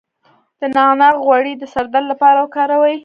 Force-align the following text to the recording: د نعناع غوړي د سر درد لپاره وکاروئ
د 0.59 0.61
نعناع 0.75 1.13
غوړي 1.25 1.53
د 1.57 1.63
سر 1.73 1.85
درد 1.93 2.05
لپاره 2.11 2.37
وکاروئ 2.41 2.95